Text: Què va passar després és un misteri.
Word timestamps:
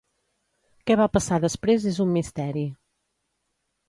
Què 0.89 0.95
va 1.01 1.05
passar 1.17 1.37
després 1.43 1.85
és 1.91 1.99
un 2.05 2.13
misteri. 2.15 2.65